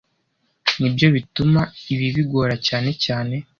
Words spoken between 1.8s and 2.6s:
ibi bigora